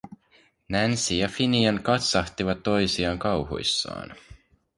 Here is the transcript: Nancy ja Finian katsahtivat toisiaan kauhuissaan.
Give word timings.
Nancy 0.69 1.15
ja 1.17 1.27
Finian 1.29 1.83
katsahtivat 1.83 2.63
toisiaan 2.63 3.19
kauhuissaan. 3.19 4.15